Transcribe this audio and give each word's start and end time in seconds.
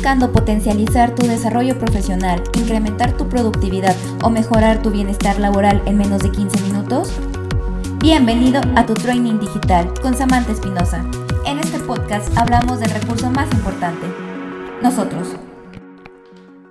buscando 0.00 0.32
potencializar 0.32 1.14
tu 1.14 1.26
desarrollo 1.26 1.78
profesional, 1.78 2.42
incrementar 2.58 3.14
tu 3.18 3.28
productividad 3.28 3.94
o 4.22 4.30
mejorar 4.30 4.80
tu 4.80 4.90
bienestar 4.90 5.38
laboral 5.38 5.82
en 5.84 5.98
menos 5.98 6.22
de 6.22 6.30
15 6.30 6.58
minutos? 6.62 7.12
Bienvenido 7.98 8.62
a 8.76 8.86
tu 8.86 8.94
Training 8.94 9.38
Digital 9.38 9.92
con 10.00 10.16
Samantha 10.16 10.52
Espinosa. 10.52 11.04
En 11.44 11.58
este 11.58 11.78
podcast 11.80 12.34
hablamos 12.38 12.80
del 12.80 12.88
recurso 12.92 13.30
más 13.30 13.52
importante, 13.52 14.06
nosotros. 14.80 15.36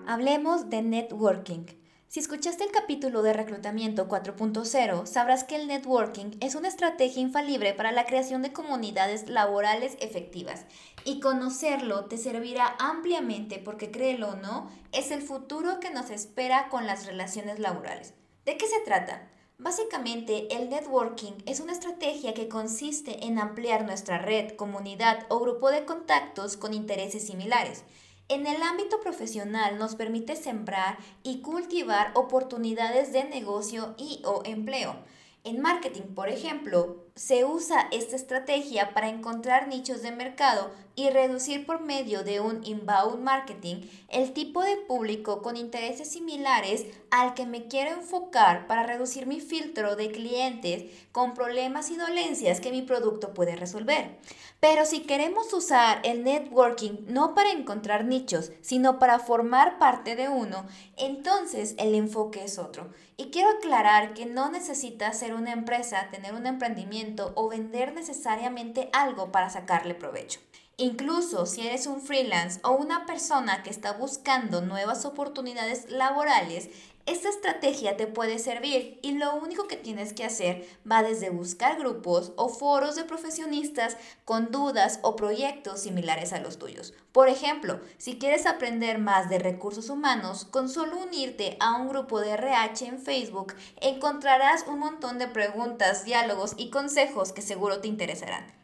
Hablemos 0.08 0.72
de 0.72 0.82
networking. 0.82 1.68
Si 2.10 2.20
escuchaste 2.20 2.64
el 2.64 2.72
capítulo 2.72 3.22
de 3.22 3.34
reclutamiento 3.34 4.08
4.0, 4.08 5.06
sabrás 5.06 5.44
que 5.44 5.56
el 5.56 5.68
networking 5.68 6.32
es 6.40 6.56
una 6.56 6.68
estrategia 6.68 7.22
infalible 7.22 7.76
para 7.76 7.92
la 7.92 8.08
creación 8.08 8.42
de 8.42 8.52
comunidades 8.52 9.30
laborales 9.30 9.96
efectivas. 10.02 10.66
Y 11.06 11.20
conocerlo 11.20 12.06
te 12.06 12.18
servirá 12.18 12.76
ampliamente 12.80 13.60
porque, 13.60 13.92
créelo 13.92 14.30
o 14.30 14.36
no, 14.38 14.72
es 14.92 15.12
el 15.12 15.22
futuro 15.22 15.80
que 15.80 15.92
nos 15.92 16.10
espera 16.10 16.70
con 16.70 16.88
las 16.88 17.06
relaciones 17.06 17.60
laborales. 17.60 18.16
¿De 18.44 18.58
qué 18.58 18.66
se 18.66 18.80
trata? 18.80 19.30
Básicamente, 19.60 20.56
el 20.56 20.72
networking 20.72 21.34
es 21.46 21.60
una 21.60 21.74
estrategia 21.74 22.34
que 22.34 22.50
consiste 22.50 23.28
en 23.28 23.38
ampliar 23.38 23.86
nuestra 23.86 24.18
red, 24.18 24.56
comunidad 24.56 25.28
o 25.30 25.40
grupo 25.40 25.70
de 25.70 25.86
contactos 25.86 26.58
con 26.58 26.74
intereses 26.74 27.28
similares. 27.28 27.84
En 28.30 28.46
el 28.46 28.62
ámbito 28.62 29.00
profesional 29.00 29.80
nos 29.80 29.96
permite 29.96 30.36
sembrar 30.36 31.00
y 31.24 31.42
cultivar 31.42 32.12
oportunidades 32.14 33.12
de 33.12 33.24
negocio 33.24 33.96
y 33.98 34.22
o 34.24 34.44
empleo. 34.46 34.96
En 35.44 35.60
marketing, 35.62 36.14
por 36.14 36.30
ejemplo, 36.30 37.09
se 37.20 37.44
usa 37.44 37.90
esta 37.92 38.16
estrategia 38.16 38.94
para 38.94 39.10
encontrar 39.10 39.68
nichos 39.68 40.02
de 40.02 40.12
mercado 40.12 40.72
y 40.96 41.10
reducir 41.10 41.66
por 41.66 41.82
medio 41.82 42.24
de 42.24 42.40
un 42.40 42.66
inbound 42.66 43.22
marketing 43.22 43.82
el 44.08 44.32
tipo 44.32 44.64
de 44.64 44.78
público 44.78 45.42
con 45.42 45.58
intereses 45.58 46.10
similares 46.10 46.86
al 47.12 47.34
que 47.34 47.46
me 47.46 47.68
quiero 47.68 47.92
enfocar 47.92 48.68
para 48.68 48.84
reducir 48.84 49.28
mi 49.28 49.42
filtro 49.42 49.98
de 49.98 50.12
clientes 50.12 50.86
con 51.12 51.34
problemas 51.34 51.92
y 51.92 51.98
dolencias 51.98 52.62
que 52.62 52.72
mi 52.72 52.84
producto 52.84 53.34
puede 53.34 53.58
resolver. 53.58 54.18
Pero 54.62 54.86
si 54.86 55.02
queremos 55.02 55.54
usar 55.54 56.02
el 56.04 56.24
networking 56.24 57.06
no 57.08 57.34
para 57.34 57.52
encontrar 57.52 58.06
nichos, 58.06 58.52
sino 58.62 59.00
para 59.00 59.20
formar 59.20 59.80
parte 59.80 60.16
de 60.18 60.28
uno, 60.28 60.66
entonces 60.98 61.76
el 61.78 61.96
enfoque 61.96 62.44
es 62.44 62.60
otro. 62.60 62.90
Y 63.16 63.32
quiero 63.32 63.50
aclarar 63.50 64.14
que 64.14 64.26
no 64.26 64.50
necesitas 64.50 65.18
ser 65.20 65.34
una 65.34 65.52
empresa, 65.52 66.08
tener 66.12 66.34
un 66.34 66.46
emprendimiento, 66.46 67.09
o 67.36 67.50
vender 67.50 67.94
necesariamente 67.94 68.90
algo 68.94 69.32
para 69.32 69.50
sacarle 69.50 69.96
provecho. 69.96 70.40
Incluso 70.82 71.46
si 71.46 71.68
eres 71.68 71.88
un 71.88 72.02
freelance 72.02 72.62
o 72.64 72.72
una 72.72 73.06
persona 73.06 73.64
que 73.64 73.70
está 73.70 73.92
buscando 73.92 74.62
nuevas 74.62 75.04
oportunidades 75.04 75.92
laborales, 75.92 76.70
esta 77.06 77.28
estrategia 77.28 77.98
te 77.98 78.08
puede 78.08 78.40
servir 78.40 78.98
y 79.02 79.12
lo 79.12 79.36
único 79.36 79.68
que 79.68 79.76
tienes 79.76 80.14
que 80.14 80.24
hacer 80.24 80.66
va 80.90 81.04
desde 81.04 81.32
buscar 81.32 81.78
grupos 81.78 82.32
o 82.38 82.48
foros 82.48 82.96
de 82.96 83.04
profesionistas 83.04 83.98
con 84.24 84.52
dudas 84.52 85.02
o 85.02 85.18
proyectos 85.18 85.82
similares 85.82 86.32
a 86.32 86.40
los 86.40 86.58
tuyos. 86.58 86.94
Por 87.12 87.28
ejemplo, 87.28 87.82
si 87.98 88.18
quieres 88.18 88.46
aprender 88.46 89.00
más 89.00 89.30
de 89.30 89.40
recursos 89.40 89.90
humanos, 89.90 90.46
con 90.46 90.70
solo 90.70 90.98
unirte 90.98 91.58
a 91.60 91.76
un 91.76 91.90
grupo 91.90 92.22
de 92.22 92.32
RH 92.32 92.86
en 92.86 93.00
Facebook, 93.00 93.54
encontrarás 93.82 94.64
un 94.66 94.80
montón 94.80 95.20
de 95.20 95.28
preguntas, 95.28 96.06
diálogos 96.06 96.54
y 96.56 96.70
consejos 96.70 97.34
que 97.34 97.42
seguro 97.42 97.82
te 97.82 97.90
interesarán. 97.90 98.58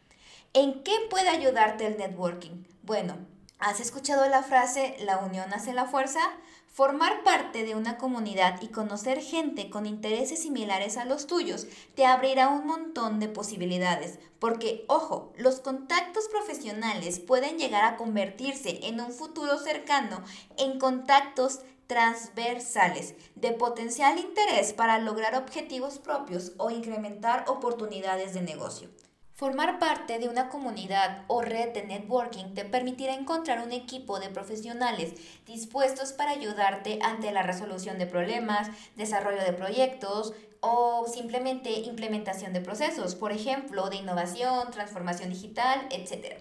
¿En 0.58 0.82
qué 0.84 0.94
puede 1.10 1.28
ayudarte 1.28 1.86
el 1.86 1.98
networking? 1.98 2.64
Bueno, 2.80 3.18
¿has 3.58 3.78
escuchado 3.78 4.26
la 4.26 4.42
frase 4.42 4.96
la 5.00 5.18
unión 5.18 5.52
hace 5.52 5.74
la 5.74 5.84
fuerza? 5.84 6.20
Formar 6.72 7.22
parte 7.24 7.62
de 7.66 7.74
una 7.74 7.98
comunidad 7.98 8.62
y 8.62 8.68
conocer 8.68 9.20
gente 9.20 9.68
con 9.68 9.84
intereses 9.84 10.40
similares 10.40 10.96
a 10.96 11.04
los 11.04 11.26
tuyos 11.26 11.66
te 11.94 12.06
abrirá 12.06 12.48
un 12.48 12.66
montón 12.66 13.20
de 13.20 13.28
posibilidades, 13.28 14.18
porque, 14.38 14.86
ojo, 14.88 15.34
los 15.36 15.60
contactos 15.60 16.26
profesionales 16.28 17.20
pueden 17.20 17.58
llegar 17.58 17.84
a 17.84 17.98
convertirse 17.98 18.80
en 18.84 18.98
un 19.02 19.12
futuro 19.12 19.58
cercano 19.58 20.22
en 20.56 20.78
contactos 20.78 21.60
transversales 21.86 23.14
de 23.34 23.52
potencial 23.52 24.18
interés 24.18 24.72
para 24.72 24.98
lograr 25.00 25.34
objetivos 25.34 25.98
propios 25.98 26.52
o 26.56 26.70
incrementar 26.70 27.44
oportunidades 27.46 28.32
de 28.32 28.40
negocio. 28.40 28.88
Formar 29.36 29.78
parte 29.78 30.18
de 30.18 30.30
una 30.30 30.48
comunidad 30.48 31.24
o 31.26 31.42
red 31.42 31.74
de 31.74 31.84
networking 31.84 32.54
te 32.54 32.64
permitirá 32.64 33.12
encontrar 33.12 33.60
un 33.60 33.70
equipo 33.70 34.18
de 34.18 34.30
profesionales 34.30 35.12
dispuestos 35.44 36.14
para 36.14 36.30
ayudarte 36.30 37.00
ante 37.02 37.30
la 37.32 37.42
resolución 37.42 37.98
de 37.98 38.06
problemas, 38.06 38.70
desarrollo 38.96 39.44
de 39.44 39.52
proyectos 39.52 40.32
o 40.60 41.04
simplemente 41.06 41.70
implementación 41.80 42.54
de 42.54 42.62
procesos, 42.62 43.14
por 43.14 43.30
ejemplo, 43.30 43.90
de 43.90 43.96
innovación, 43.96 44.70
transformación 44.70 45.28
digital, 45.28 45.86
etc. 45.90 46.38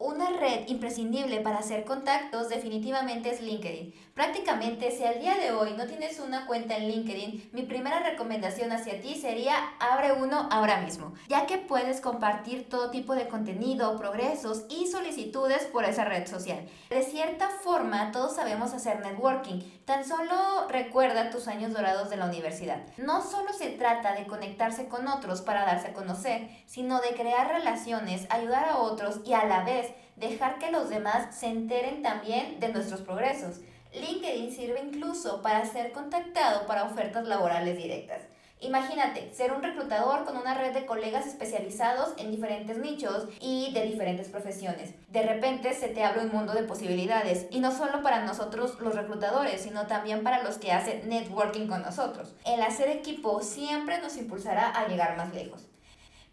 Una 0.00 0.30
red 0.30 0.68
imprescindible 0.68 1.40
para 1.40 1.58
hacer 1.58 1.84
contactos 1.84 2.48
definitivamente 2.48 3.30
es 3.30 3.40
LinkedIn. 3.42 3.92
Prácticamente 4.14 4.92
si 4.92 5.02
al 5.02 5.18
día 5.18 5.34
de 5.34 5.50
hoy 5.50 5.72
no 5.72 5.88
tienes 5.88 6.20
una 6.20 6.46
cuenta 6.46 6.76
en 6.76 6.86
LinkedIn, 6.86 7.50
mi 7.52 7.62
primera 7.62 7.98
recomendación 7.98 8.70
hacia 8.70 9.00
ti 9.00 9.16
sería 9.16 9.56
abre 9.80 10.12
uno 10.12 10.48
ahora 10.52 10.80
mismo, 10.82 11.14
ya 11.28 11.46
que 11.46 11.58
puedes 11.58 12.00
compartir 12.00 12.68
todo 12.68 12.92
tipo 12.92 13.16
de 13.16 13.26
contenido, 13.26 13.96
progresos 13.96 14.66
y 14.68 14.86
solicitudes 14.86 15.64
por 15.64 15.84
esa 15.84 16.04
red 16.04 16.28
social. 16.28 16.68
De 16.90 17.02
cierta 17.02 17.48
forma, 17.48 18.12
todos 18.12 18.36
sabemos 18.36 18.74
hacer 18.74 19.00
networking. 19.00 19.62
Tan 19.84 20.04
solo 20.04 20.68
recuerda 20.68 21.30
tus 21.30 21.48
años 21.48 21.72
dorados 21.72 22.08
de 22.08 22.18
la 22.18 22.26
universidad. 22.26 22.86
No 22.98 23.20
solo 23.20 23.52
se 23.52 23.70
trata 23.70 24.14
de 24.14 24.28
conectarse 24.28 24.86
con 24.86 25.08
otros 25.08 25.42
para 25.42 25.64
darse 25.64 25.88
a 25.88 25.92
conocer, 25.92 26.48
sino 26.66 27.00
de 27.00 27.14
crear 27.14 27.48
relaciones, 27.48 28.28
ayudar 28.30 28.68
a 28.68 28.78
otros 28.78 29.22
y 29.24 29.32
a 29.32 29.44
la 29.44 29.64
vez 29.64 29.87
dejar 30.18 30.58
que 30.58 30.70
los 30.70 30.88
demás 30.88 31.36
se 31.36 31.46
enteren 31.46 32.02
también 32.02 32.60
de 32.60 32.68
nuestros 32.68 33.00
progresos. 33.00 33.60
LinkedIn 33.92 34.52
sirve 34.52 34.80
incluso 34.80 35.40
para 35.42 35.64
ser 35.64 35.92
contactado 35.92 36.66
para 36.66 36.84
ofertas 36.84 37.26
laborales 37.26 37.76
directas. 37.76 38.22
Imagínate 38.60 39.32
ser 39.32 39.52
un 39.52 39.62
reclutador 39.62 40.24
con 40.24 40.36
una 40.36 40.54
red 40.54 40.74
de 40.74 40.84
colegas 40.84 41.28
especializados 41.28 42.14
en 42.18 42.32
diferentes 42.32 42.76
nichos 42.76 43.28
y 43.40 43.72
de 43.72 43.84
diferentes 43.84 44.28
profesiones. 44.28 44.94
De 45.08 45.22
repente 45.22 45.72
se 45.74 45.88
te 45.88 46.02
abre 46.02 46.22
un 46.22 46.32
mundo 46.32 46.52
de 46.54 46.64
posibilidades 46.64 47.46
y 47.50 47.60
no 47.60 47.70
solo 47.70 48.02
para 48.02 48.24
nosotros 48.24 48.76
los 48.80 48.96
reclutadores, 48.96 49.62
sino 49.62 49.86
también 49.86 50.24
para 50.24 50.42
los 50.42 50.58
que 50.58 50.72
hacen 50.72 51.08
networking 51.08 51.68
con 51.68 51.82
nosotros. 51.82 52.34
El 52.44 52.60
hacer 52.60 52.88
equipo 52.88 53.42
siempre 53.42 54.00
nos 54.00 54.16
impulsará 54.16 54.70
a 54.70 54.88
llegar 54.88 55.16
más 55.16 55.32
lejos. 55.32 55.68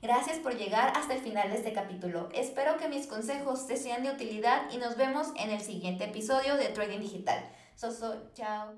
Gracias 0.05 0.37
por 0.37 0.55
llegar 0.55 0.93
hasta 0.95 1.15
el 1.15 1.21
final 1.21 1.49
de 1.49 1.57
este 1.57 1.73
capítulo. 1.73 2.29
Espero 2.31 2.77
que 2.77 2.87
mis 2.87 3.07
consejos 3.07 3.65
te 3.65 3.75
sean 3.75 4.03
de 4.03 4.11
utilidad 4.11 4.69
y 4.71 4.77
nos 4.77 4.97
vemos 4.97 5.29
en 5.35 5.49
el 5.49 5.61
siguiente 5.61 6.03
episodio 6.03 6.57
de 6.57 6.65
Trading 6.65 6.99
Digital. 6.99 7.43
Soso, 7.75 8.29
chao. 8.35 8.75